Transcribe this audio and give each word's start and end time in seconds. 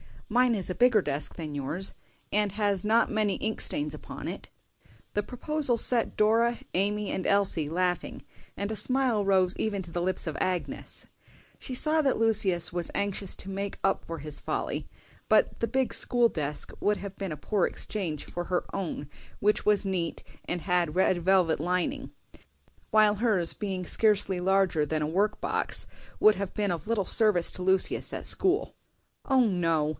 Mine 0.27 0.55
is 0.55 0.69
a 0.69 0.73
bigger 0.75 1.01
desk 1.01 1.35
than 1.35 1.53
yours, 1.53 1.93
and 2.31 2.53
has 2.53 2.85
not 2.85 3.11
many 3.11 3.35
ink 3.35 3.59
stains 3.59 3.93
upon 3.93 4.27
it." 4.29 4.49
The 5.13 5.21
proposal 5.21 5.75
set 5.75 6.15
Dora, 6.15 6.57
Amy, 6.73 7.11
and 7.11 7.27
Elsie 7.27 7.69
laughing, 7.69 8.23
and 8.55 8.71
a 8.71 8.75
smile 8.75 9.23
rose 9.25 9.55
even 9.57 9.81
to 9.83 9.91
the 9.91 10.01
lips 10.01 10.25
of 10.27 10.37
Agnes. 10.39 11.05
She 11.59 11.75
saw 11.75 12.01
that 12.01 12.17
Lucius 12.17 12.71
was 12.73 12.89
anxious 12.95 13.35
to 13.35 13.49
make 13.49 13.77
up 13.83 14.05
for 14.05 14.19
his 14.19 14.39
folly; 14.39 14.87
but 15.27 15.59
the 15.59 15.67
big 15.67 15.93
school 15.93 16.29
desk 16.29 16.71
would 16.79 16.97
have 16.97 17.17
been 17.17 17.33
a 17.33 17.37
poor 17.37 17.67
exchange 17.67 18.25
for 18.25 18.45
her 18.45 18.63
own, 18.73 19.09
which 19.41 19.65
was 19.65 19.85
neat 19.85 20.23
and 20.45 20.61
had 20.61 20.95
red 20.95 21.17
velvet 21.19 21.59
lining; 21.59 22.09
while 22.89 23.15
hers, 23.15 23.53
being 23.53 23.85
scarcely 23.85 24.39
larger 24.39 24.83
than 24.85 25.01
a 25.01 25.07
work 25.07 25.41
box, 25.41 25.85
would 26.21 26.35
have 26.35 26.53
been 26.55 26.71
of 26.71 26.87
little 26.87 27.05
service 27.05 27.51
to 27.51 27.61
Lucius 27.61 28.13
at 28.13 28.25
school. 28.25 28.73
"O 29.25 29.41
no! 29.45 29.89